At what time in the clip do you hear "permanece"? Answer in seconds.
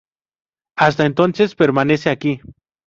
1.53-2.09